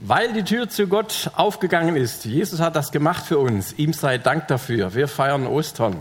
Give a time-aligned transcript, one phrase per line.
[0.00, 2.24] Weil die Tür zu Gott aufgegangen ist.
[2.24, 3.72] Jesus hat das gemacht für uns.
[3.78, 4.94] Ihm sei Dank dafür.
[4.94, 5.96] Wir feiern Ostern.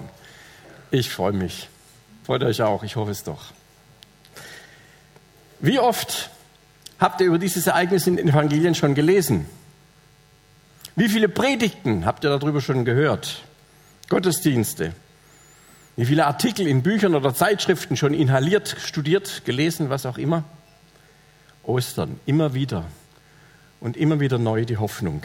[0.91, 1.67] Ich freue mich.
[2.23, 2.83] Freut euch auch.
[2.83, 3.45] Ich hoffe es doch.
[5.59, 6.29] Wie oft
[6.99, 9.47] habt ihr über dieses Ereignis in den Evangelien schon gelesen?
[10.95, 13.41] Wie viele Predigten habt ihr darüber schon gehört?
[14.09, 14.93] Gottesdienste?
[15.95, 20.43] Wie viele Artikel in Büchern oder Zeitschriften schon inhaliert, studiert, gelesen, was auch immer?
[21.63, 22.85] Ostern, immer wieder
[23.79, 25.23] und immer wieder neu die Hoffnung.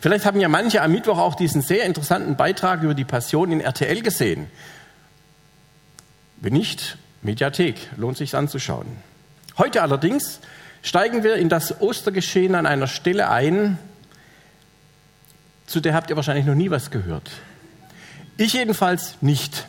[0.00, 3.60] Vielleicht haben ja manche am Mittwoch auch diesen sehr interessanten Beitrag über die Passion in
[3.60, 4.46] RTL gesehen.
[6.36, 8.86] Wenn nicht, Mediathek, lohnt sich anzuschauen.
[9.58, 10.40] Heute allerdings
[10.82, 13.78] steigen wir in das Ostergeschehen an einer Stelle ein,
[15.66, 17.30] zu der habt ihr wahrscheinlich noch nie was gehört.
[18.36, 19.66] Ich jedenfalls nicht.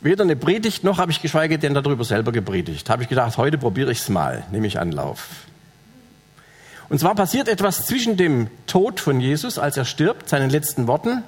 [0.00, 2.90] Weder eine Predigt noch habe ich geschweige denn darüber selber gepredigt.
[2.90, 5.28] Habe ich gedacht, heute probiere ich es mal, nehme ich Anlauf.
[6.90, 11.22] Und zwar passiert etwas zwischen dem Tod von Jesus, als er stirbt, seinen letzten Worten,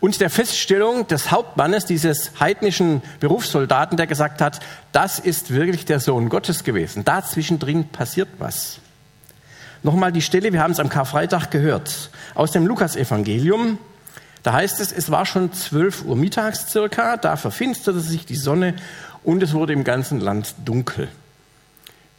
[0.00, 4.60] und der Feststellung des Hauptmannes, dieses heidnischen Berufssoldaten, der gesagt hat,
[4.92, 7.06] das ist wirklich der Sohn Gottes gewesen.
[7.06, 8.80] Dazwischendrin passiert was.
[9.82, 13.78] Nochmal die Stelle, wir haben es am Karfreitag gehört, aus dem Lukasevangelium.
[14.42, 18.74] Da heißt es, es war schon 12 Uhr mittags circa, da verfinsterte sich die Sonne
[19.24, 21.08] und es wurde im ganzen Land dunkel.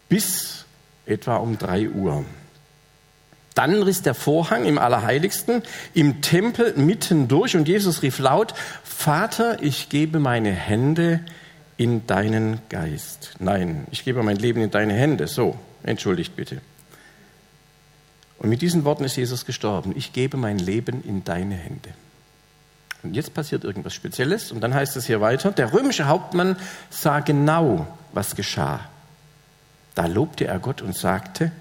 [0.10, 0.66] Bis
[1.06, 2.26] etwa um 3 Uhr.
[3.60, 8.54] Dann riss der Vorhang im Allerheiligsten im Tempel mitten durch und Jesus rief laut,
[8.86, 11.20] Vater, ich gebe meine Hände
[11.76, 13.34] in deinen Geist.
[13.40, 15.28] Nein, ich gebe mein Leben in deine Hände.
[15.28, 16.62] So, entschuldigt bitte.
[18.38, 19.92] Und mit diesen Worten ist Jesus gestorben.
[19.94, 21.90] Ich gebe mein Leben in deine Hände.
[23.04, 26.56] Und jetzt passiert irgendwas Spezielles und dann heißt es hier weiter, der römische Hauptmann
[26.90, 28.80] sah genau, was geschah.
[29.96, 31.52] Da lobte er Gott und sagte,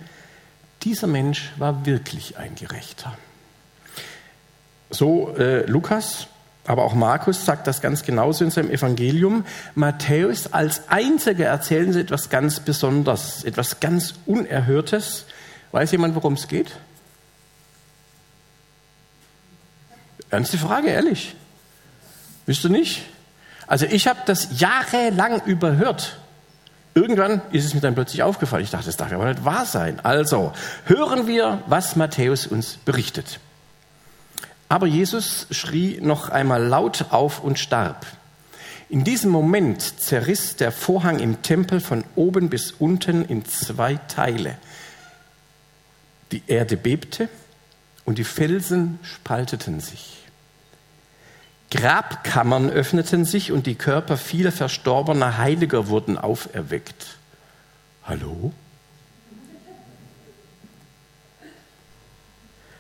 [0.89, 3.19] dieser Mensch war wirklich ein Gerechter.
[4.89, 6.29] So äh, Lukas,
[6.67, 9.45] aber auch Markus sagt das ganz genauso in seinem Evangelium.
[9.75, 15.27] Matthäus als einziger erzählen sie etwas ganz Besonderes, etwas ganz Unerhörtes.
[15.73, 16.75] Weiß jemand, worum es geht?
[20.31, 21.37] Ernste Frage, ehrlich.
[22.47, 23.03] Wisst du nicht?
[23.67, 26.19] Also ich habe das jahrelang überhört.
[26.99, 28.65] Irgendwann ist es mir dann plötzlich aufgefallen.
[28.65, 30.01] Ich dachte, das darf ja wohl nicht wahr sein.
[30.01, 30.53] Also
[30.87, 33.39] hören wir, was Matthäus uns berichtet.
[34.69, 38.05] Aber Jesus schrie noch einmal laut auf und starb.
[38.89, 44.59] In diesem Moment zerriss der Vorhang im Tempel von oben bis unten in zwei Teile.
[46.33, 47.29] Die Erde bebte
[48.07, 50.28] und die Felsen spalteten sich.
[51.71, 57.19] Grabkammern öffneten sich und die Körper vieler verstorbener Heiliger wurden auferweckt.
[58.05, 58.53] Hallo?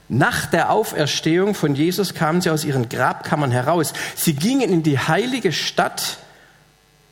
[0.09, 3.93] Nach der Auferstehung von Jesus kamen sie aus ihren Grabkammern heraus.
[4.17, 6.17] Sie gingen in die heilige Stadt,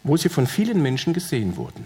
[0.03, 1.85] wo sie von vielen Menschen gesehen wurden.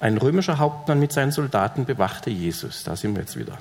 [0.00, 2.84] Ein römischer Hauptmann mit seinen Soldaten bewachte Jesus.
[2.84, 3.58] Da sind wir jetzt wieder.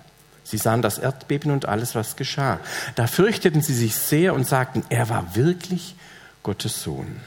[0.49, 2.59] Sie sahen das Erdbeben und alles, was geschah.
[2.95, 5.93] Da fürchteten sie sich sehr und sagten, er war wirklich
[6.41, 7.17] Gottes Sohn.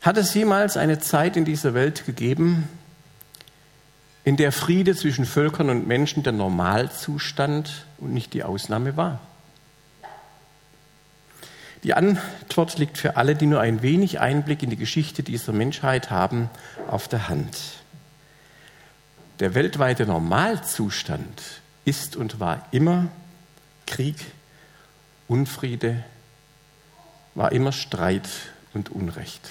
[0.00, 2.70] Hat es jemals eine Zeit in dieser Welt gegeben,
[4.24, 9.20] in der Friede zwischen Völkern und Menschen der Normalzustand und nicht die Ausnahme war?
[11.84, 16.10] Die Antwort liegt für alle, die nur ein wenig Einblick in die Geschichte dieser Menschheit
[16.10, 16.50] haben,
[16.88, 17.56] auf der Hand.
[19.40, 21.42] Der weltweite Normalzustand
[21.84, 23.06] ist und war immer
[23.86, 24.16] Krieg,
[25.28, 26.04] Unfriede,
[27.34, 28.28] war immer Streit
[28.74, 29.48] und Unrecht.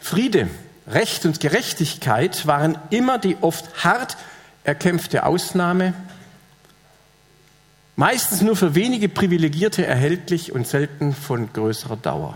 [0.00, 0.48] Friede,
[0.86, 4.16] Recht und Gerechtigkeit waren immer die oft hart
[4.64, 5.94] erkämpfte Ausnahme
[8.00, 12.34] meistens nur für wenige Privilegierte erhältlich und selten von größerer Dauer.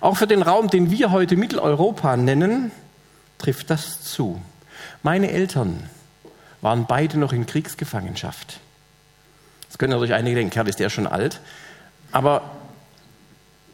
[0.00, 2.70] Auch für den Raum, den wir heute Mitteleuropa nennen,
[3.38, 4.40] trifft das zu.
[5.02, 5.90] Meine Eltern
[6.60, 8.60] waren beide noch in Kriegsgefangenschaft.
[9.66, 11.40] Das können natürlich einige denken, Kerl ist der schon alt.
[12.12, 12.48] Aber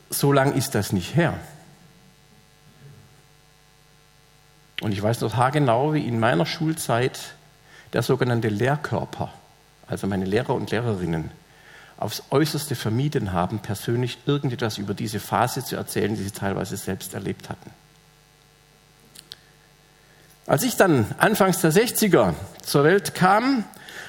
[0.08, 1.38] so lang ist das nicht her.
[4.80, 7.34] Und ich weiß noch haargenau, wie in meiner Schulzeit
[7.92, 9.32] der sogenannte Lehrkörper,
[9.86, 11.30] also meine Lehrer und Lehrerinnen,
[11.96, 17.14] aufs äußerste vermieden haben, persönlich irgendetwas über diese Phase zu erzählen, die sie teilweise selbst
[17.14, 17.70] erlebt hatten.
[20.46, 23.64] Als ich dann anfangs der 60er zur Welt kam,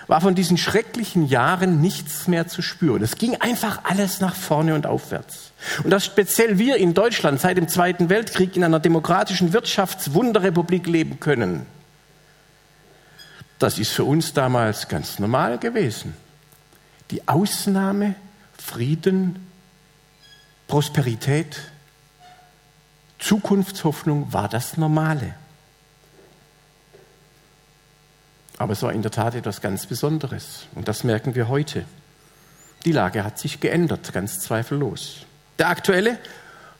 [0.07, 3.03] war von diesen schrecklichen Jahren nichts mehr zu spüren.
[3.03, 5.51] Es ging einfach alles nach vorne und aufwärts.
[5.83, 11.19] Und dass speziell wir in Deutschland seit dem Zweiten Weltkrieg in einer demokratischen Wirtschaftswunderrepublik leben
[11.19, 11.65] können,
[13.59, 16.15] das ist für uns damals ganz normal gewesen.
[17.11, 18.15] Die Ausnahme,
[18.57, 19.47] Frieden,
[20.67, 21.59] Prosperität,
[23.19, 25.35] Zukunftshoffnung war das Normale.
[28.57, 30.65] Aber es war in der Tat etwas ganz Besonderes.
[30.75, 31.85] Und das merken wir heute.
[32.85, 35.25] Die Lage hat sich geändert, ganz zweifellos.
[35.57, 36.19] Der aktuelle,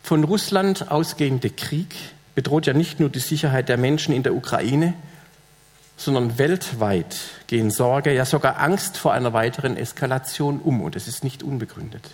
[0.02, 1.96] von Russland ausgehende Krieg
[2.36, 4.94] bedroht ja nicht nur die Sicherheit der Menschen in der Ukraine,
[5.98, 7.16] sondern weltweit
[7.48, 10.82] gehen Sorge, ja sogar Angst vor einer weiteren Eskalation um.
[10.82, 12.10] Und es ist nicht unbegründet.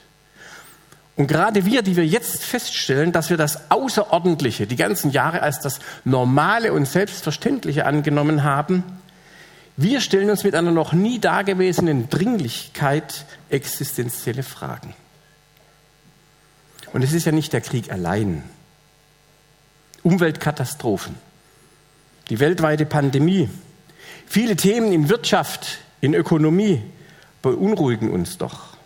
[1.15, 5.59] Und gerade wir, die wir jetzt feststellen, dass wir das Außerordentliche die ganzen Jahre als
[5.59, 8.83] das Normale und Selbstverständliche angenommen haben,
[9.75, 14.93] wir stellen uns mit einer noch nie dagewesenen Dringlichkeit existenzielle Fragen.
[16.91, 18.43] Und es ist ja nicht der Krieg allein.
[20.03, 21.15] Umweltkatastrophen,
[22.29, 23.49] die weltweite Pandemie,
[24.29, 26.81] viele Themen in Wirtschaft, in Ökonomie
[27.41, 28.77] beunruhigen uns doch.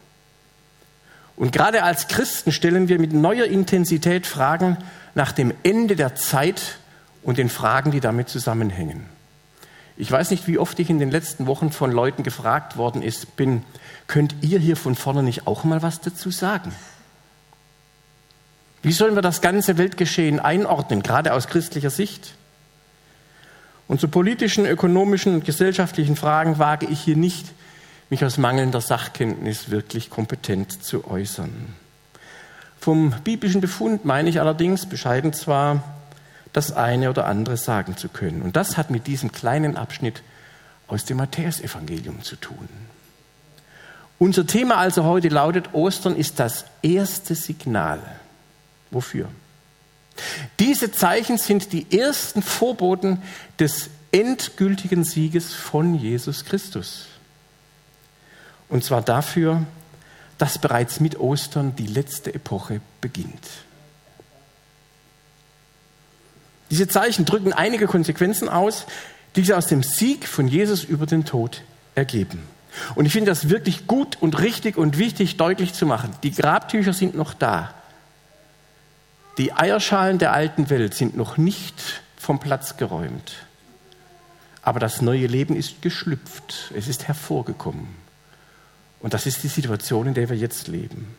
[1.35, 4.77] Und gerade als Christen stellen wir mit neuer Intensität Fragen
[5.15, 6.77] nach dem Ende der Zeit
[7.21, 9.05] und den Fragen, die damit zusammenhängen.
[9.95, 13.35] Ich weiß nicht, wie oft ich in den letzten Wochen von Leuten gefragt worden ist,
[13.35, 13.63] bin,
[14.07, 16.73] könnt ihr hier von vorne nicht auch mal was dazu sagen?
[18.81, 22.35] Wie sollen wir das ganze Weltgeschehen einordnen, gerade aus christlicher Sicht?
[23.87, 27.47] Und zu politischen, ökonomischen und gesellschaftlichen Fragen wage ich hier nicht,
[28.09, 31.51] mich aus mangelnder Sachkenntnis wirklich kompetent zu äußern.
[32.79, 35.83] Vom biblischen Befund meine ich allerdings, bescheiden zwar,
[36.51, 38.41] das eine oder andere sagen zu können.
[38.41, 40.21] Und das hat mit diesem kleinen Abschnitt
[40.87, 42.69] aus dem Matthäusevangelium zu tun.
[44.19, 47.99] Unser Thema also heute lautet, Ostern ist das erste Signal
[48.93, 49.27] Wofür?
[50.59, 53.21] Diese Zeichen sind die ersten Vorboten
[53.59, 57.07] des endgültigen Sieges von Jesus Christus.
[58.69, 59.65] Und zwar dafür,
[60.37, 63.47] dass bereits mit Ostern die letzte Epoche beginnt.
[66.69, 68.85] Diese Zeichen drücken einige Konsequenzen aus,
[69.35, 71.61] die sich aus dem Sieg von Jesus über den Tod
[71.95, 72.43] ergeben.
[72.95, 76.11] Und ich finde das wirklich gut und richtig und wichtig deutlich zu machen.
[76.23, 77.73] Die Grabtücher sind noch da.
[79.37, 83.35] Die Eierschalen der alten Welt sind noch nicht vom Platz geräumt.
[84.61, 86.71] Aber das neue Leben ist geschlüpft.
[86.75, 87.87] Es ist hervorgekommen.
[88.99, 91.15] Und das ist die Situation, in der wir jetzt leben.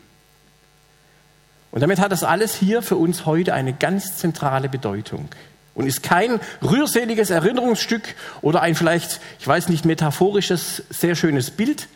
[1.71, 5.29] Und damit hat das alles hier für uns heute eine ganz zentrale Bedeutung
[5.75, 11.89] und ist kein rührseliges Erinnerungsstück oder ein vielleicht, ich weiß nicht, metaphorisches, sehr schönes Bild,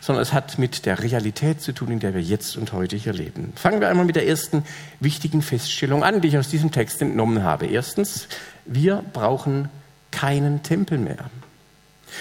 [0.00, 3.12] sondern es hat mit der Realität zu tun, in der wir jetzt und heute hier
[3.12, 3.52] leben.
[3.56, 4.64] Fangen wir einmal mit der ersten
[5.00, 7.66] wichtigen Feststellung an, die ich aus diesem Text entnommen habe.
[7.66, 8.28] Erstens,
[8.64, 9.68] wir brauchen
[10.10, 11.30] keinen Tempel mehr.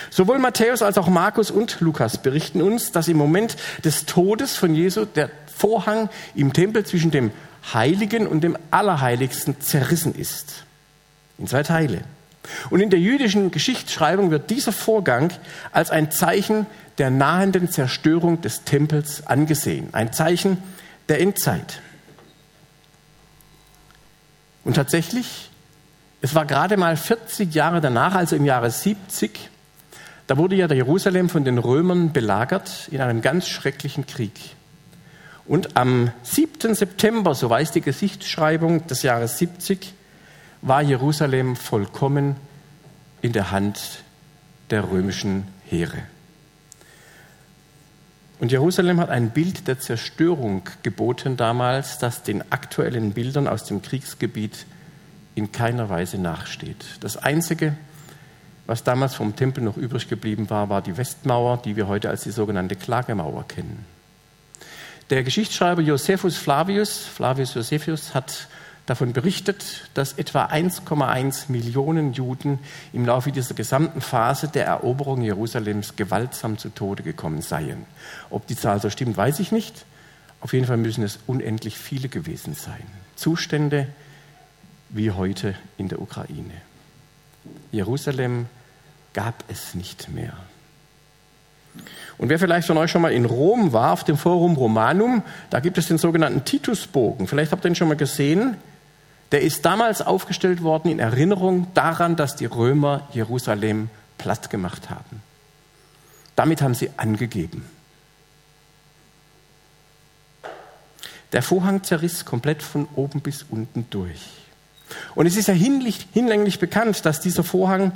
[0.09, 4.75] Sowohl Matthäus als auch Markus und Lukas berichten uns, dass im Moment des Todes von
[4.75, 7.31] Jesu der Vorhang im Tempel zwischen dem
[7.73, 10.63] Heiligen und dem Allerheiligsten zerrissen ist.
[11.38, 12.01] In zwei Teile.
[12.69, 15.33] Und in der jüdischen Geschichtsschreibung wird dieser Vorgang
[15.71, 16.65] als ein Zeichen
[16.97, 20.57] der nahenden Zerstörung des Tempels angesehen, ein Zeichen
[21.09, 21.81] der Endzeit.
[24.63, 25.49] Und tatsächlich,
[26.21, 29.49] es war gerade mal 40 Jahre danach, also im Jahre 70,
[30.25, 34.33] da wurde ja Jerusalem von den Römern belagert in einem ganz schrecklichen Krieg.
[35.45, 36.75] Und am 7.
[36.75, 39.94] September, so weiß die Geschichtsschreibung des Jahres 70,
[40.61, 42.35] war Jerusalem vollkommen
[43.21, 44.04] in der Hand
[44.69, 46.04] der römischen Heere.
[48.39, 53.81] Und Jerusalem hat ein Bild der Zerstörung geboten damals, das den aktuellen Bildern aus dem
[53.81, 54.65] Kriegsgebiet
[55.33, 56.85] in keiner Weise nachsteht.
[56.99, 57.75] Das Einzige,
[58.67, 62.23] was damals vom Tempel noch übrig geblieben war, war die Westmauer, die wir heute als
[62.23, 63.85] die sogenannte Klagemauer kennen.
[65.09, 68.47] Der Geschichtsschreiber Josephus Flavius, Flavius Josephus, hat
[68.87, 72.57] davon berichtet, dass etwa 1,1 Millionen Juden
[72.94, 77.85] im Laufe dieser gesamten Phase der Eroberung Jerusalems gewaltsam zu Tode gekommen seien.
[78.29, 79.85] Ob die Zahl so stimmt, weiß ich nicht.
[80.39, 82.83] Auf jeden Fall müssen es unendlich viele gewesen sein.
[83.15, 83.87] Zustände
[84.89, 86.53] wie heute in der Ukraine.
[87.71, 88.45] Jerusalem
[89.13, 90.33] gab es nicht mehr.
[92.17, 95.59] Und wer vielleicht von euch schon mal in Rom war, auf dem Forum Romanum, da
[95.59, 97.27] gibt es den sogenannten Titusbogen.
[97.27, 98.56] Vielleicht habt ihr ihn schon mal gesehen
[99.31, 105.21] der ist damals aufgestellt worden in Erinnerung daran, dass die Römer Jerusalem platt gemacht haben.
[106.35, 107.65] Damit haben sie angegeben.
[111.33, 114.21] Der Vorhang zerriss komplett von oben bis unten durch.
[115.15, 117.91] Und es ist ja hinlänglich bekannt, dass dieser Vorhang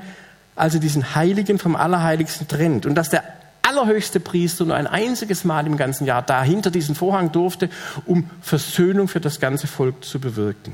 [0.55, 3.23] also diesen Heiligen vom Allerheiligsten trennt und dass der
[3.61, 7.69] allerhöchste Priester nur ein einziges Mal im ganzen Jahr da hinter diesen Vorhang durfte,
[8.05, 10.73] um Versöhnung für das ganze Volk zu bewirken.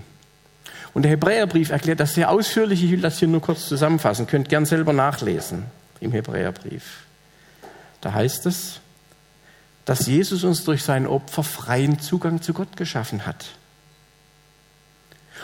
[0.98, 2.84] Und der Hebräerbrief erklärt das sehr ausführlich.
[2.84, 4.26] Ich will das hier nur kurz zusammenfassen.
[4.26, 5.66] Könnt gern selber nachlesen
[6.00, 7.04] im Hebräerbrief.
[8.02, 8.80] Da heißt es,
[9.86, 13.46] dass Jesus uns durch sein Opfer freien Zugang zu Gott geschaffen hat.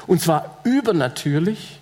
[0.08, 1.80] Und zwar übernatürlich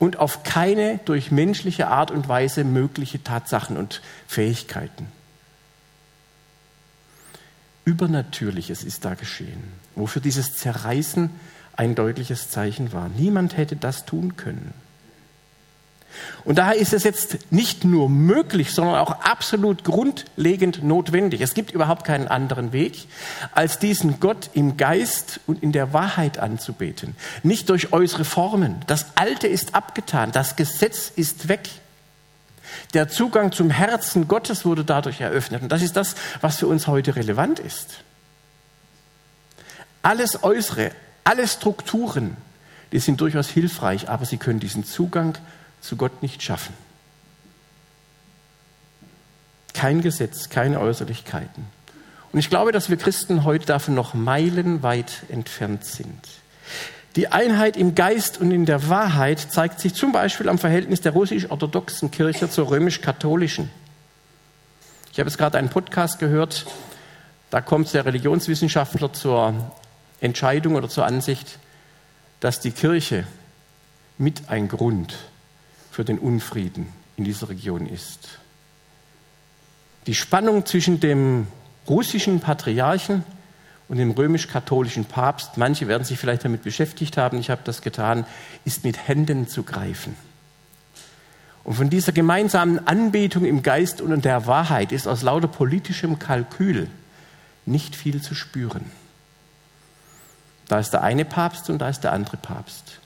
[0.00, 5.06] und auf keine durch menschliche Art und Weise mögliche Tatsachen und Fähigkeiten.
[7.84, 9.62] Übernatürliches ist da geschehen,
[9.94, 11.30] wofür dieses Zerreißen
[11.76, 13.08] ein deutliches Zeichen war.
[13.08, 14.74] Niemand hätte das tun können.
[16.44, 21.40] Und daher ist es jetzt nicht nur möglich, sondern auch absolut grundlegend notwendig.
[21.40, 23.06] Es gibt überhaupt keinen anderen Weg,
[23.52, 27.16] als diesen Gott im Geist und in der Wahrheit anzubeten.
[27.42, 28.76] Nicht durch äußere Formen.
[28.86, 31.68] Das Alte ist abgetan, das Gesetz ist weg.
[32.92, 35.62] Der Zugang zum Herzen Gottes wurde dadurch eröffnet.
[35.62, 38.00] Und das ist das, was für uns heute relevant ist.
[40.02, 40.90] Alles Äußere,
[41.24, 42.36] alle Strukturen,
[42.92, 45.36] die sind durchaus hilfreich, aber sie können diesen Zugang
[45.80, 46.74] zu Gott nicht schaffen.
[49.72, 51.66] Kein Gesetz, keine Äußerlichkeiten.
[52.32, 56.20] Und ich glaube, dass wir Christen heute davon noch meilenweit entfernt sind.
[57.16, 61.12] Die Einheit im Geist und in der Wahrheit zeigt sich zum Beispiel am Verhältnis der
[61.12, 63.70] russisch-orthodoxen Kirche zur römisch-katholischen.
[65.12, 66.66] Ich habe jetzt gerade einen Podcast gehört,
[67.50, 69.54] da kommt der Religionswissenschaftler zur
[70.20, 71.58] Entscheidung oder zur Ansicht,
[72.40, 73.26] dass die Kirche
[74.18, 75.16] mit ein Grund
[75.90, 78.38] für den Unfrieden in dieser Region ist.
[80.06, 81.46] Die Spannung zwischen dem
[81.88, 83.24] russischen Patriarchen
[83.88, 88.26] und dem römisch-katholischen Papst, manche werden sich vielleicht damit beschäftigt haben, ich habe das getan,
[88.64, 90.16] ist mit Händen zu greifen.
[91.64, 96.18] Und von dieser gemeinsamen Anbetung im Geist und in der Wahrheit ist aus lauter politischem
[96.18, 96.88] Kalkül
[97.64, 98.90] nicht viel zu spüren.
[100.68, 102.98] Da ist der eine Papst und da ist der andere Papst.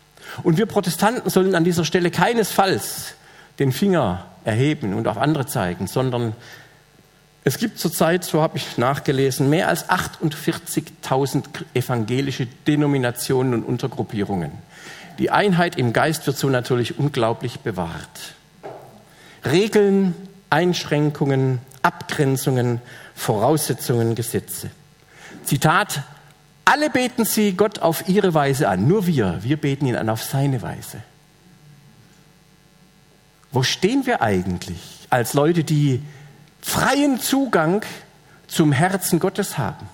[0.42, 3.14] Und wir Protestanten sollen an dieser Stelle keinesfalls
[3.58, 6.34] den Finger erheben und auf andere zeigen, sondern
[7.44, 14.52] es gibt zurzeit, so habe ich nachgelesen, mehr als 48.000 evangelische Denominationen und Untergruppierungen.
[15.18, 18.34] Die Einheit im Geist wird so natürlich unglaublich bewahrt.
[19.44, 20.14] Regeln,
[20.50, 22.80] Einschränkungen, Abgrenzungen,
[23.14, 24.70] Voraussetzungen, Gesetze.
[25.44, 26.02] Zitat
[26.68, 30.22] alle beten sie Gott auf ihre Weise an, nur wir, wir beten ihn an auf
[30.22, 30.98] seine Weise.
[33.50, 36.02] Wo stehen wir eigentlich als Leute, die
[36.60, 37.86] freien Zugang
[38.48, 39.88] zum Herzen Gottes haben?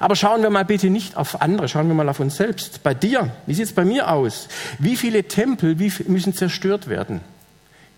[0.00, 2.82] Aber schauen wir mal bitte nicht auf andere, schauen wir mal auf uns selbst.
[2.82, 4.48] Bei dir, wie sieht es bei mir aus?
[4.78, 5.76] Wie viele Tempel
[6.08, 7.20] müssen zerstört werden?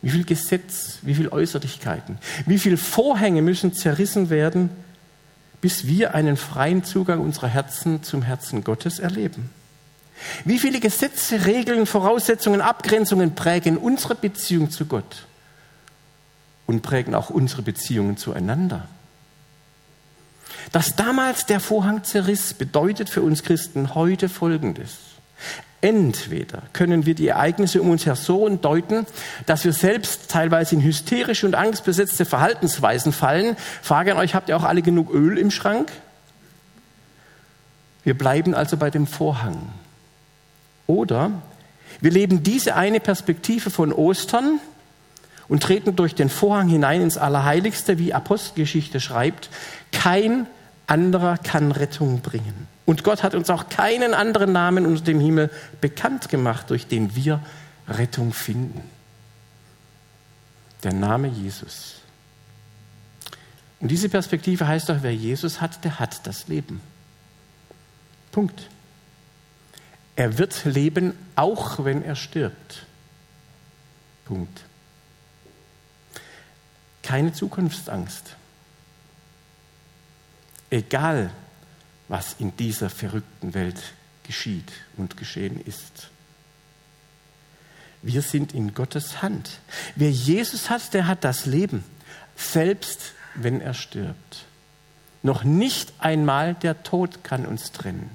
[0.02, 2.18] Wie viel Gesetz, wie viel Äußerlichkeiten?
[2.46, 4.70] Wie viele Vorhänge müssen zerrissen werden,
[5.60, 9.50] bis wir einen freien Zugang unserer Herzen zum Herzen Gottes erleben.
[10.44, 15.26] Wie viele Gesetze, Regeln, Voraussetzungen, Abgrenzungen prägen unsere Beziehung zu Gott
[16.66, 18.88] und prägen auch unsere Beziehungen zueinander?
[20.72, 24.96] Dass damals der Vorhang zerriss, bedeutet für uns Christen heute Folgendes.
[25.80, 29.06] Entweder können wir die Ereignisse um uns her so deuten,
[29.46, 33.56] dass wir selbst teilweise in hysterische und angstbesetzte Verhaltensweisen fallen.
[33.80, 35.92] Frage an euch, habt ihr auch alle genug Öl im Schrank?
[38.02, 39.68] Wir bleiben also bei dem Vorhang.
[40.88, 41.30] Oder
[42.00, 44.58] wir leben diese eine Perspektive von Ostern
[45.46, 49.48] und treten durch den Vorhang hinein ins Allerheiligste, wie Apostelgeschichte schreibt.
[49.92, 50.46] Kein
[50.86, 52.66] anderer kann Rettung bringen.
[52.88, 55.50] Und Gott hat uns auch keinen anderen Namen unter dem Himmel
[55.82, 57.44] bekannt gemacht, durch den wir
[57.86, 58.82] Rettung finden.
[60.82, 61.96] Der Name Jesus.
[63.78, 66.80] Und diese Perspektive heißt doch, wer Jesus hat, der hat das Leben.
[68.32, 68.70] Punkt.
[70.16, 72.86] Er wird leben, auch wenn er stirbt.
[74.24, 74.62] Punkt.
[77.02, 78.34] Keine Zukunftsangst.
[80.70, 81.32] Egal,
[82.08, 83.80] was in dieser verrückten Welt
[84.22, 86.10] geschieht und geschehen ist.
[88.02, 89.58] Wir sind in Gottes Hand.
[89.96, 91.84] Wer Jesus hat, der hat das Leben,
[92.36, 94.44] selbst wenn er stirbt.
[95.22, 98.10] Noch nicht einmal der Tod kann uns trennen.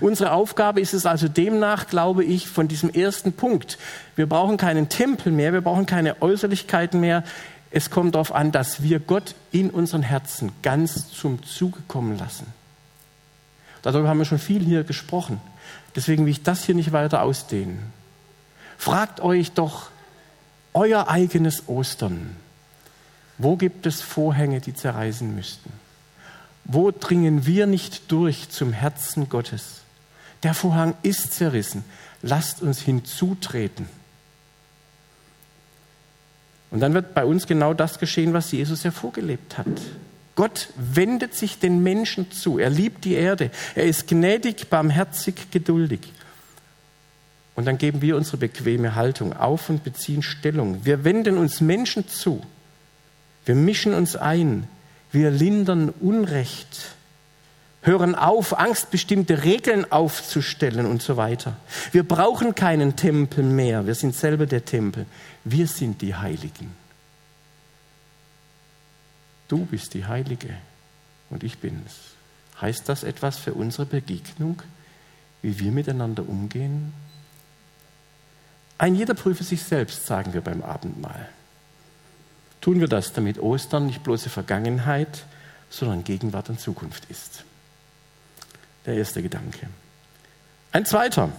[0.00, 3.78] Unsere Aufgabe ist es also demnach, glaube ich, von diesem ersten Punkt.
[4.14, 7.24] Wir brauchen keinen Tempel mehr, wir brauchen keine Äußerlichkeiten mehr.
[7.70, 12.46] Es kommt darauf an, dass wir Gott in unseren Herzen ganz zum Zuge kommen lassen.
[13.82, 15.40] Darüber haben wir schon viel hier gesprochen.
[15.94, 17.92] Deswegen will ich das hier nicht weiter ausdehnen.
[18.76, 19.90] Fragt euch doch
[20.72, 22.36] euer eigenes Ostern.
[23.38, 25.72] Wo gibt es Vorhänge, die zerreißen müssten?
[26.64, 29.80] Wo dringen wir nicht durch zum Herzen Gottes?
[30.42, 31.84] Der Vorhang ist zerrissen.
[32.22, 33.88] Lasst uns hinzutreten.
[36.70, 39.66] Und dann wird bei uns genau das geschehen, was Jesus ja vorgelebt hat.
[40.36, 42.58] Gott wendet sich den Menschen zu.
[42.58, 43.50] Er liebt die Erde.
[43.74, 46.00] Er ist gnädig, barmherzig, geduldig.
[47.56, 50.84] Und dann geben wir unsere bequeme Haltung auf und beziehen Stellung.
[50.84, 52.40] Wir wenden uns Menschen zu.
[53.44, 54.66] Wir mischen uns ein.
[55.12, 56.94] Wir lindern Unrecht.
[57.82, 61.56] Hören auf, angstbestimmte Regeln aufzustellen und so weiter.
[61.92, 63.86] Wir brauchen keinen Tempel mehr.
[63.86, 65.06] Wir sind selber der Tempel.
[65.44, 66.74] Wir sind die Heiligen.
[69.48, 70.54] Du bist die Heilige
[71.30, 72.14] und ich bin's.
[72.60, 74.62] Heißt das etwas für unsere Begegnung,
[75.42, 76.92] wie wir miteinander umgehen?
[78.76, 81.28] Ein jeder prüfe sich selbst, sagen wir beim Abendmahl.
[82.60, 85.24] Tun wir das, damit Ostern nicht bloße Vergangenheit,
[85.70, 87.44] sondern Gegenwart und Zukunft ist.
[88.84, 89.68] Der erste Gedanke.
[90.72, 91.30] Ein zweiter.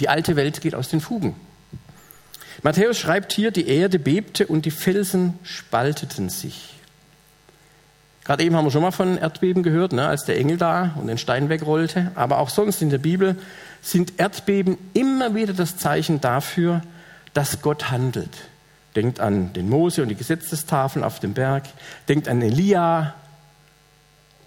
[0.00, 1.34] Die alte Welt geht aus den Fugen.
[2.62, 6.74] Matthäus schreibt hier, die Erde bebte und die Felsen spalteten sich.
[8.24, 11.06] Gerade eben haben wir schon mal von Erdbeben gehört, ne, als der Engel da und
[11.06, 12.10] den Stein wegrollte.
[12.16, 13.36] Aber auch sonst in der Bibel
[13.82, 16.82] sind Erdbeben immer wieder das Zeichen dafür,
[17.34, 18.32] dass Gott handelt.
[18.96, 21.64] Denkt an den Mose und die Gesetzestafeln auf dem Berg.
[22.08, 23.14] Denkt an Elia,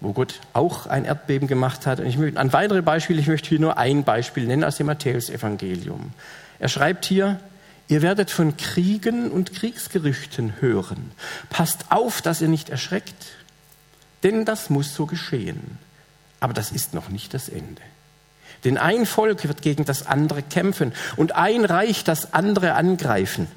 [0.00, 2.00] wo Gott auch ein Erdbeben gemacht hat.
[2.00, 4.88] Und ich möchte an weitere Beispiele, ich möchte hier nur ein Beispiel nennen aus dem
[4.88, 6.12] Matthäusevangelium.
[6.58, 7.40] Er schreibt hier,
[7.90, 11.10] ihr werdet von Kriegen und Kriegsgerüchten hören.
[11.50, 13.26] Passt auf, dass ihr nicht erschreckt
[14.22, 15.78] denn das muss so geschehen.
[16.40, 17.82] Aber das ist noch nicht das Ende.
[18.64, 23.48] Denn ein Volk wird gegen das andere kämpfen und ein Reich das andere angreifen.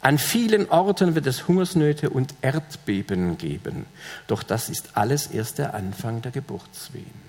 [0.00, 3.86] An vielen Orten wird es Hungersnöte und Erdbeben geben.
[4.26, 7.27] Doch das ist alles erst der Anfang der Geburtswehen.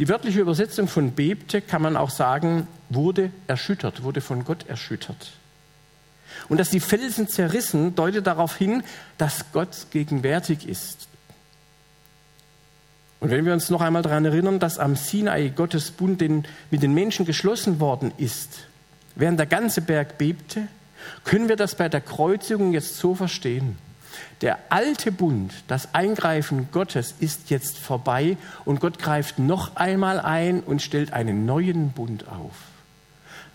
[0.00, 5.32] Die wörtliche Übersetzung von bebte kann man auch sagen, wurde erschüttert, wurde von Gott erschüttert.
[6.48, 8.82] Und dass die Felsen zerrissen, deutet darauf hin,
[9.18, 11.06] dass Gott gegenwärtig ist.
[13.20, 16.94] Und wenn wir uns noch einmal daran erinnern, dass am Sinai Gottes Bund mit den
[16.94, 18.68] Menschen geschlossen worden ist,
[19.16, 20.66] während der ganze Berg bebte,
[21.24, 23.76] können wir das bei der Kreuzigung jetzt so verstehen.
[24.40, 30.60] Der alte Bund, das Eingreifen Gottes ist jetzt vorbei und Gott greift noch einmal ein
[30.60, 32.54] und stellt einen neuen Bund auf.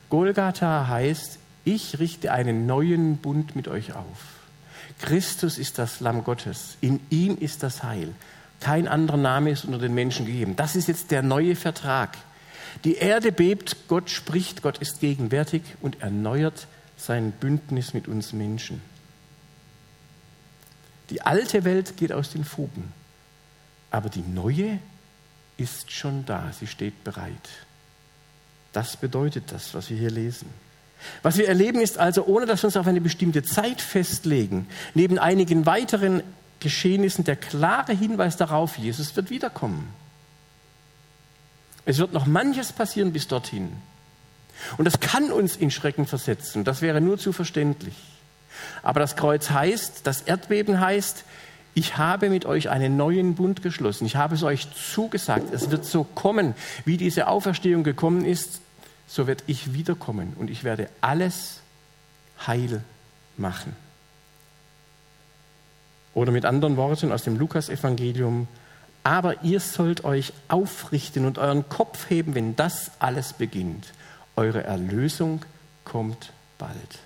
[0.10, 4.36] Golgatha heißt, ich richte einen neuen Bund mit euch auf.
[5.00, 6.78] Christus ist das Lamm Gottes.
[6.82, 8.14] In ihm ist das Heil.
[8.60, 10.56] Kein anderer Name ist unter den Menschen gegeben.
[10.56, 12.18] Das ist jetzt der neue Vertrag.
[12.84, 18.82] Die Erde bebt, Gott spricht, Gott ist gegenwärtig und erneuert sein Bündnis mit uns Menschen.
[21.10, 22.92] Die alte Welt geht aus den Fugen,
[23.92, 24.80] aber die neue
[25.58, 27.50] ist schon da, sie steht bereit.
[28.74, 30.50] Das bedeutet das, was wir hier lesen.
[31.22, 35.20] Was wir erleben ist also, ohne dass wir uns auf eine bestimmte Zeit festlegen, neben
[35.20, 36.24] einigen weiteren
[36.60, 39.94] Geschehnissen der klare Hinweis darauf, Jesus wird wiederkommen.
[41.86, 43.72] Es wird noch manches passieren bis dorthin.
[44.78, 46.64] Und das kann uns in Schrecken versetzen.
[46.64, 47.96] Das wäre nur zu verständlich.
[48.84, 51.24] Aber das Kreuz heißt, das Erdbeben heißt,
[51.74, 54.06] ich habe mit euch einen neuen Bund geschlossen.
[54.06, 55.54] Ich habe es euch zugesagt.
[55.54, 58.62] Es wird so kommen, wie diese Auferstehung gekommen ist
[59.08, 61.62] so werde ich wiederkommen und ich werde alles
[62.46, 62.84] heil
[63.38, 63.76] machen.
[66.14, 68.48] Oder mit anderen Worten aus dem Lukasevangelium,
[69.04, 73.94] aber ihr sollt euch aufrichten und euren Kopf heben, wenn das alles beginnt.
[74.36, 75.46] Eure Erlösung
[75.84, 77.00] kommt bald.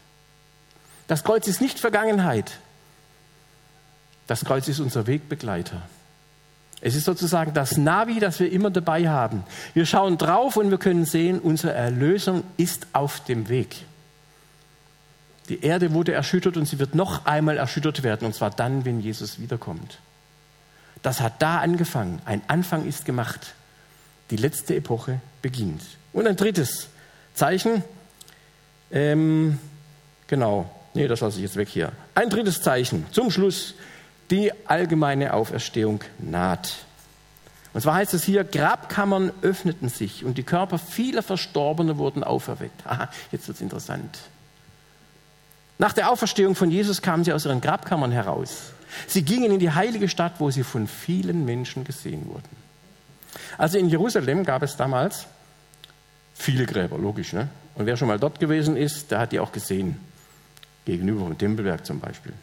[1.10, 2.52] Das Kreuz ist nicht Vergangenheit.
[4.28, 5.82] Das Kreuz ist unser Wegbegleiter.
[6.82, 9.44] Es ist sozusagen das Navi, das wir immer dabei haben.
[9.74, 13.76] Wir schauen drauf und wir können sehen, unsere Erlösung ist auf dem Weg.
[15.50, 19.00] Die Erde wurde erschüttert und sie wird noch einmal erschüttert werden, und zwar dann, wenn
[19.00, 19.98] Jesus wiederkommt.
[21.02, 22.22] Das hat da angefangen.
[22.26, 23.56] Ein Anfang ist gemacht.
[24.30, 25.82] Die letzte Epoche beginnt.
[26.14, 26.90] Und ein drittes
[27.34, 27.84] Zeichen.
[28.92, 29.58] Ähm,
[30.28, 30.70] genau.
[30.94, 31.92] Nee, das lasse ich jetzt weg hier.
[32.16, 33.76] Ein drittes Zeichen zum Schluss
[34.30, 36.86] die allgemeine Auferstehung naht.
[37.74, 42.86] Und zwar heißt es hier, Grabkammern öffneten sich und die Körper vieler Verstorbener wurden auferweckt.
[42.86, 44.20] Aha, jetzt wird es interessant.
[45.78, 48.74] Nach der Auferstehung von Jesus kamen sie aus ihren Grabkammern heraus.
[49.08, 52.50] Sie gingen in die heilige Stadt, wo sie von vielen Menschen gesehen wurden.
[53.58, 55.28] Also in Jerusalem gab es damals
[56.34, 57.34] viele Gräber, logisch.
[57.34, 57.50] Ne?
[57.76, 59.98] Und wer schon mal dort gewesen ist, der hat die auch gesehen.
[60.90, 62.34] Gegenüber vom Tempelberg zum Beispiel.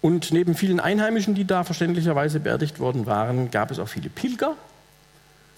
[0.00, 4.56] Und neben vielen Einheimischen, die da verständlicherweise beerdigt worden waren, gab es auch viele Pilger.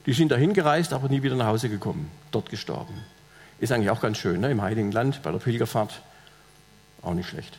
[0.07, 2.95] Die sind dahin gereist, aber nie wieder nach Hause gekommen, dort gestorben.
[3.61, 4.51] Ist eigentlich auch ganz schön, ne?
[4.51, 6.03] im Heiligen Land, bei der Pilgerfahrt.
[7.03, 7.57] Auch nicht schlecht.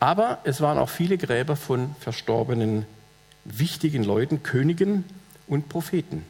[0.00, 2.84] Aber es waren auch viele Gräber von verstorbenen,
[3.44, 5.04] wichtigen Leuten, Königen
[5.46, 6.24] und Propheten.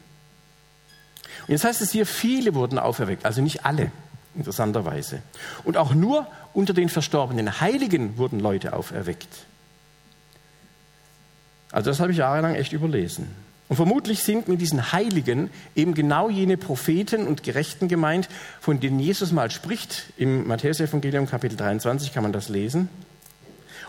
[1.46, 3.90] Und jetzt heißt es hier, viele wurden auferweckt, also nicht alle,
[4.34, 5.22] interessanterweise.
[5.64, 9.28] Und auch nur unter den verstorbenen Heiligen wurden Leute auferweckt.
[11.70, 13.28] Also das habe ich jahrelang echt überlesen.
[13.68, 18.28] Und vermutlich sind mit diesen Heiligen eben genau jene Propheten und Gerechten gemeint,
[18.60, 20.04] von denen Jesus mal spricht.
[20.16, 22.88] Im Matthäus-Evangelium Kapitel 23 kann man das lesen.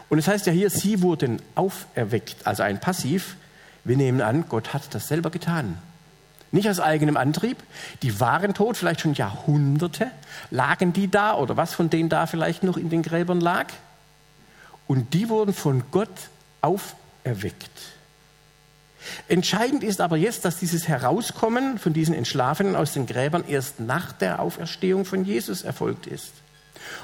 [0.09, 3.37] Und es heißt ja hier, sie wurden auferweckt, also ein Passiv.
[3.85, 5.77] Wir nehmen an, Gott hat das selber getan.
[6.51, 7.57] Nicht aus eigenem Antrieb.
[8.01, 10.09] Die waren tot, vielleicht schon Jahrhunderte.
[10.49, 13.67] Lagen die da oder was von denen da vielleicht noch in den Gräbern lag?
[14.87, 16.09] Und die wurden von Gott
[16.61, 17.69] auferweckt.
[19.27, 24.11] Entscheidend ist aber jetzt, dass dieses Herauskommen von diesen Entschlafenen aus den Gräbern erst nach
[24.11, 26.33] der Auferstehung von Jesus erfolgt ist.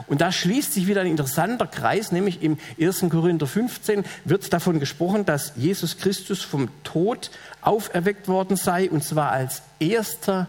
[0.08, 3.06] Und da schließt sich wieder ein interessanter Kreis, nämlich im 1.
[3.10, 9.32] Korinther 15 wird davon gesprochen, dass Jesus Christus vom Tod auferweckt worden sei, und zwar
[9.32, 10.48] als erster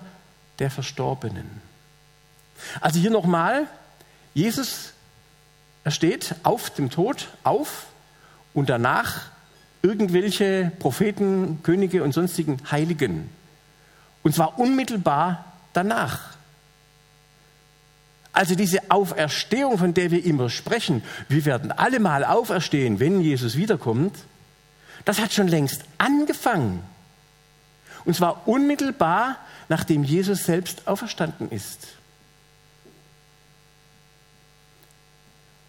[0.59, 1.63] der Verstorbenen.
[2.81, 3.67] Also hier nochmal,
[4.35, 4.93] Jesus,
[5.85, 7.87] er steht auf dem Tod auf
[8.55, 9.27] und danach
[9.83, 13.31] irgendwelche Propheten, Könige und sonstigen Heiligen.
[14.23, 16.36] Und zwar unmittelbar danach.
[18.37, 23.57] Also diese Auferstehung, von der wir immer sprechen, wir werden alle mal auferstehen, wenn Jesus
[23.57, 24.15] wiederkommt,
[25.07, 26.83] das hat schon längst angefangen.
[28.05, 29.39] Und zwar unmittelbar,
[29.71, 31.87] nachdem Jesus selbst auferstanden ist.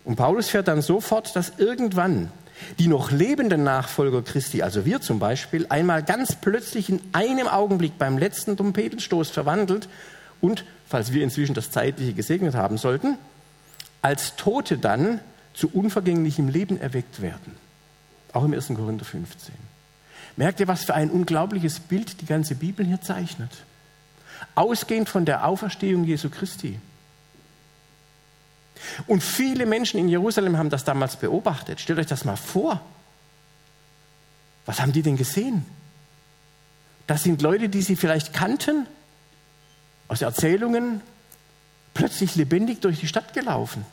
[0.04, 2.34] Und Paulus fährt dann so fort, dass irgendwann
[2.80, 7.98] die noch lebenden Nachfolger Christi, also wir zum Beispiel, einmal ganz plötzlich in einem Augenblick
[7.98, 9.88] beim letzten Trompetenstoß verwandelt
[10.42, 13.18] und falls wir inzwischen das Zeitliche gesegnet haben sollten,
[14.02, 15.20] als Tote dann
[15.54, 17.56] zu unvergänglichem Leben erweckt werden.
[18.34, 18.68] Auch im 1.
[18.68, 19.56] Korinther 15.
[20.36, 23.52] Merkt ihr, was für ein unglaubliches Bild die ganze Bibel hier zeichnet?
[24.54, 26.80] Ausgehend von der Auferstehung Jesu Christi.
[29.08, 31.80] Und viele Menschen in Jerusalem haben das damals beobachtet.
[31.80, 32.80] Stellt euch das mal vor.
[34.68, 35.66] Was haben die denn gesehen?
[37.08, 38.86] Das sind Leute, die sie vielleicht kannten,
[40.08, 41.02] aus Erzählungen
[41.94, 43.86] plötzlich lebendig durch die Stadt gelaufen.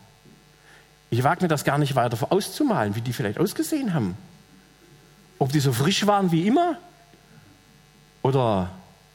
[1.11, 4.17] Ich wage mir das gar nicht weiter auszumalen, wie die vielleicht ausgesehen haben.
[5.39, 6.79] Ob die so frisch waren wie immer
[8.23, 8.71] oder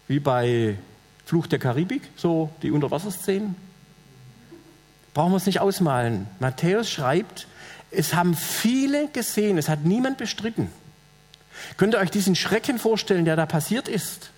[0.08, 0.78] wie bei
[1.26, 3.56] Fluch der Karibik, so die Unterwasserszenen.
[5.14, 6.28] Brauchen wir es nicht ausmalen.
[6.40, 7.48] Matthäus schreibt,
[7.92, 10.72] es haben viele gesehen, es hat niemand bestritten.
[11.78, 14.32] Könnt ihr euch diesen Schrecken vorstellen, der da passiert ist?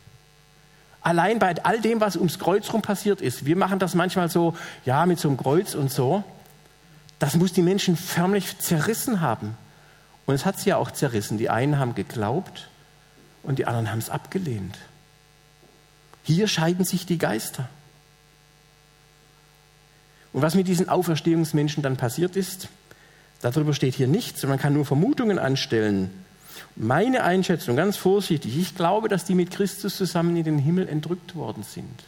[1.02, 3.46] Allein bei all dem, was ums Kreuz rum passiert ist.
[3.46, 6.24] Wir machen das manchmal so, ja, mit so einem Kreuz und so.
[7.18, 9.58] Das muss die Menschen förmlich zerrissen haben.
[10.26, 11.38] Und es hat sie ja auch zerrissen.
[11.38, 12.70] Die einen haben geglaubt
[13.44, 14.78] und die anderen haben es abgelehnt.
[16.24, 17.68] Hier scheiden sich die Geister.
[20.34, 22.70] Und was mit diesen Auferstehungsmenschen dann passiert ist,
[23.42, 24.44] darüber steht hier nichts.
[24.44, 26.12] Man kann nur Vermutungen anstellen.
[26.75, 31.36] Meine Einschätzung, ganz vorsichtig, ich glaube, dass die mit Christus zusammen in den Himmel entrückt
[31.36, 32.03] worden sind.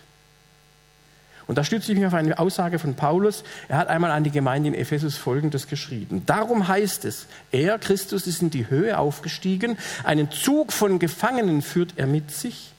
[1.45, 3.43] Und da stütze ich mich auf eine Aussage von Paulus.
[3.67, 6.23] Er hat einmal an die Gemeinde in Ephesus Folgendes geschrieben.
[6.25, 11.93] Darum heißt es, er, Christus, ist in die Höhe aufgestiegen, einen Zug von Gefangenen führt
[11.97, 12.71] er mit sich,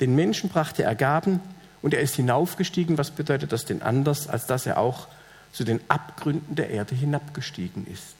[0.00, 1.40] den Menschen brachte er Gaben
[1.80, 2.98] und er ist hinaufgestiegen.
[2.98, 5.06] Was bedeutet das denn anders, als dass er auch
[5.52, 8.16] zu den Abgründen der Erde hinabgestiegen ist?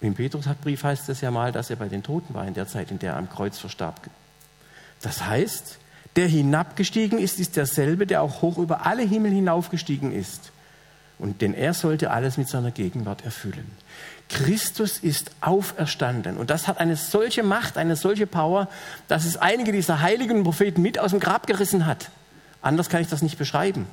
[0.00, 2.90] Im Petrusbrief heißt es ja mal, dass er bei den Toten war in der Zeit,
[2.90, 4.00] in der er am Kreuz verstarb.
[5.02, 5.78] Das heißt,
[6.16, 10.52] der hinabgestiegen ist, ist derselbe, der auch hoch über alle Himmel hinaufgestiegen ist.
[11.18, 13.70] Und denn er sollte alles mit seiner Gegenwart erfüllen.
[14.28, 16.36] Christus ist auferstanden.
[16.36, 18.68] Und das hat eine solche Macht, eine solche Power,
[19.08, 22.10] dass es einige dieser heiligen Propheten mit aus dem Grab gerissen hat.
[22.62, 23.86] Anders kann ich das nicht beschreiben.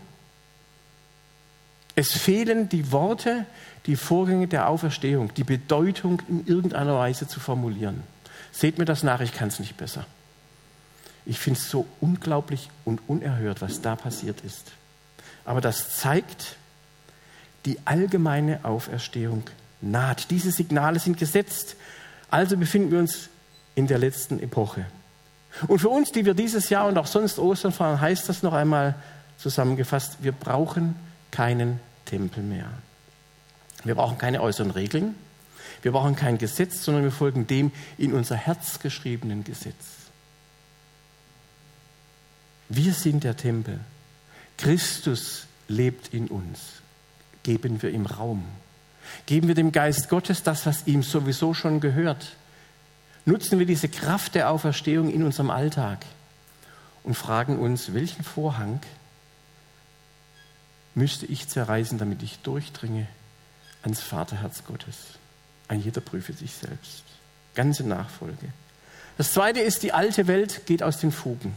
[1.96, 3.46] Es fehlen die Worte,
[3.86, 8.04] die Vorgänge der Auferstehung, die Bedeutung in irgendeiner Weise zu formulieren.
[8.52, 10.06] Seht mir das nach, ich kann es nicht besser.
[11.26, 14.74] Ich finde es so unglaublich und unerhört, was da passiert ist.
[15.46, 16.58] Aber das zeigt,
[17.66, 19.44] Die allgemeine Auferstehung
[19.82, 20.30] naht.
[20.30, 21.76] Diese Signale sind gesetzt.
[22.30, 23.30] Also befinden wir uns
[23.74, 24.86] in der letzten Epoche.
[25.68, 28.54] Und für uns, die wir dieses Jahr und auch sonst Ostern feiern, heißt das noch
[28.54, 28.96] einmal
[29.38, 30.96] zusammengefasst, wir brauchen
[31.32, 32.72] keinen Tempel mehr.
[33.84, 35.16] Wir brauchen keine äußeren Regeln.
[35.82, 39.76] Wir brauchen kein Gesetz, sondern wir folgen dem in unser Herz geschriebenen Gesetz.
[42.70, 43.80] Wir sind der Tempel.
[44.58, 46.60] Christus lebt in uns.
[47.44, 48.44] Geben wir ihm Raum.
[49.28, 52.36] Geben wir dem Geist Gottes das, was ihm sowieso schon gehört.
[53.26, 56.06] Nutzen wir diese Kraft der Auferstehung in unserem Alltag
[57.04, 58.80] und fragen uns, welchen Vorhang
[60.96, 63.08] müsste ich zerreißen, damit ich durchdringe
[63.84, 64.96] ans Vaterherz Gottes.
[65.68, 67.04] Ein jeder prüfe sich selbst.
[67.54, 68.50] Ganze Nachfolge.
[69.18, 71.56] Das zweite ist, die alte Welt geht aus den Fugen.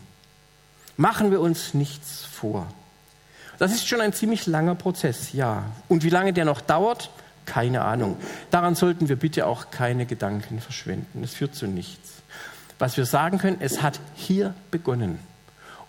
[0.96, 2.66] Machen wir uns nichts vor.
[3.58, 5.64] Das ist schon ein ziemlich langer Prozess, ja.
[5.88, 7.10] Und wie lange der noch dauert,
[7.44, 8.16] keine Ahnung.
[8.50, 11.24] Daran sollten wir bitte auch keine Gedanken verschwenden.
[11.24, 12.10] Es führt zu nichts.
[12.78, 15.18] Was wir sagen können, es hat hier begonnen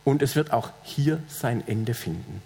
[0.04, 2.42] und es wird auch hier sein Ende finden.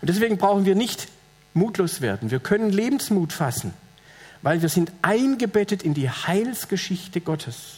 [0.00, 1.08] Und deswegen brauchen wir nicht
[1.54, 2.30] mutlos werden.
[2.30, 3.72] Wir können Lebensmut fassen,
[4.42, 7.76] weil wir sind eingebettet in die Heilsgeschichte Gottes.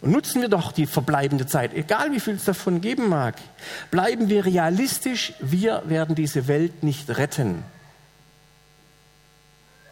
[0.00, 3.36] Und nutzen wir doch die verbleibende Zeit, egal wie viel es davon geben mag.
[3.90, 7.62] Bleiben wir realistisch, wir werden diese Welt nicht retten.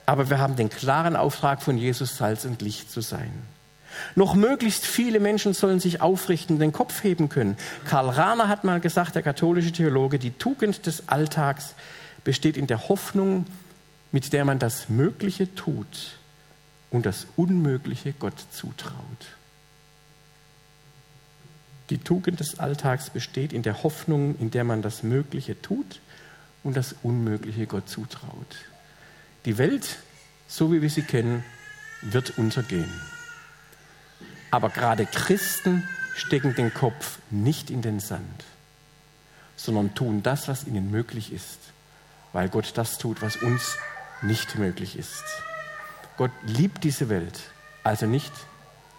[0.07, 3.31] Aber wir haben den klaren Auftrag von Jesus, Salz und Licht zu sein.
[4.15, 7.57] Noch möglichst viele Menschen sollen sich aufrichten, den Kopf heben können.
[7.85, 11.75] Karl Rahner hat mal gesagt, der katholische Theologe, die Tugend des Alltags
[12.25, 13.47] besteht in der Hoffnung,
[14.13, 16.19] mit der man das Mögliche tut
[16.91, 18.95] und das Unmögliche Gott zutraut.
[21.91, 26.01] Die Tugend des Alltags besteht in der Hoffnung, in der man das Mögliche tut
[26.63, 28.57] und das Unmögliche Gott zutraut.
[29.47, 29.99] Die Welt,
[30.49, 31.45] so wie wir sie kennen,
[32.03, 32.93] wird untergehen.
[34.51, 38.45] Aber gerade Christen stecken den Kopf nicht in den Sand,
[39.57, 41.59] sondern tun das, was ihnen möglich ist,
[42.33, 43.77] weil Gott das tut, was uns
[44.23, 45.25] nicht möglich ist.
[46.17, 47.41] Gott liebt diese Welt,
[47.85, 48.33] also nicht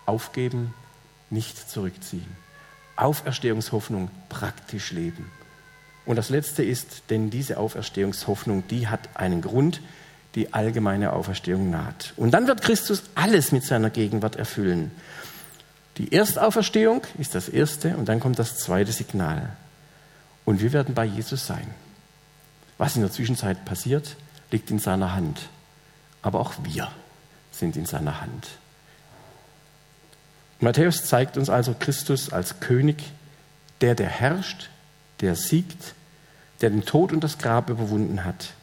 [0.06, 0.74] aufgeben,
[1.30, 2.38] nicht zurückziehen.
[2.96, 5.32] Auferstehungshoffnung praktisch leben.
[6.06, 9.82] Und das Letzte ist, denn diese Auferstehungshoffnung, die hat einen Grund,
[10.36, 12.14] die allgemeine Auferstehung naht.
[12.18, 14.92] Und dann wird Christus alles mit seiner Gegenwart erfüllen.
[16.00, 19.50] Die Erstauferstehung ist das erste und dann kommt das zweite Signal.
[20.46, 21.68] Und wir werden bei Jesus sein.
[22.78, 24.16] Was in der Zwischenzeit passiert,
[24.50, 25.50] liegt in seiner Hand.
[26.22, 26.90] Aber auch wir
[27.52, 28.48] sind in seiner Hand.
[30.62, 33.12] Matthäus zeigt uns also Christus als König,
[33.82, 34.70] der, der herrscht,
[35.20, 35.96] der siegt,
[36.62, 38.54] der den Tod und das Grab überwunden hat.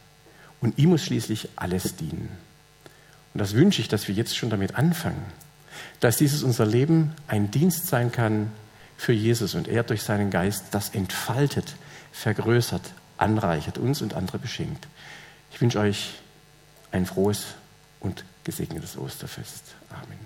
[0.63, 2.31] Und ihm muss schließlich alles dienen.
[3.35, 5.23] Und das wünsche ich, dass wir jetzt schon damit anfangen,
[6.01, 8.51] dass dieses unser Leben ein Dienst sein kann
[8.97, 11.77] für Jesus und er durch seinen Geist das entfaltet,
[12.13, 12.83] vergrößert,
[13.19, 14.87] anreichert, uns und andere beschenkt.
[15.53, 16.15] Ich wünsche euch
[16.93, 17.55] ein frohes
[18.01, 19.75] und gesegnetes Osterfest.
[19.91, 20.26] Amen.